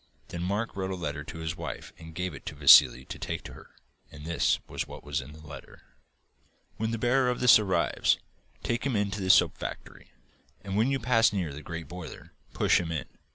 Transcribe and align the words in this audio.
Then 0.29 0.41
Mark 0.41 0.75
wrote 0.75 0.89
a 0.89 0.95
letter 0.95 1.23
to 1.25 1.37
his 1.37 1.55
wife 1.55 1.93
and 1.99 2.15
gave 2.15 2.33
it 2.33 2.43
to 2.47 2.55
Vassili 2.55 3.05
to 3.05 3.19
take 3.19 3.43
to 3.43 3.53
her, 3.53 3.69
and 4.11 4.25
this 4.25 4.59
was 4.67 4.87
what 4.87 5.03
was 5.03 5.21
in 5.21 5.31
the 5.33 5.45
letter: 5.45 5.83
'When 6.77 6.89
the 6.89 6.97
bearer 6.97 7.29
of 7.29 7.39
this 7.39 7.59
arrives, 7.59 8.17
take 8.63 8.83
him 8.83 8.95
into 8.95 9.21
the 9.21 9.29
soap 9.29 9.55
factory, 9.59 10.09
and 10.63 10.75
when 10.75 10.89
you 10.89 10.97
pass 10.99 11.31
near 11.31 11.53
the 11.53 11.61
great 11.61 11.87
boiler, 11.87 12.33
push 12.51 12.79
him 12.79 12.91
in. 12.91 13.05